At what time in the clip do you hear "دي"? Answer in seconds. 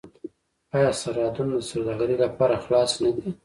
3.15-3.27